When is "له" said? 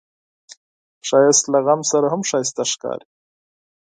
1.53-1.59